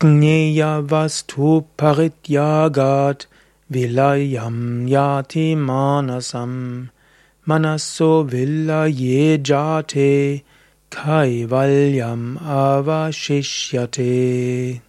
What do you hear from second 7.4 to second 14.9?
Manaso vilayejate kaivalyam avashishyate.